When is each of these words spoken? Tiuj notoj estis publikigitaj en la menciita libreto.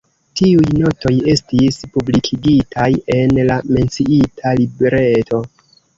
Tiuj 0.39 0.63
notoj 0.83 1.11
estis 1.33 1.77
publikigitaj 1.97 2.89
en 3.19 3.37
la 3.51 3.59
menciita 3.77 4.59
libreto. 4.63 5.43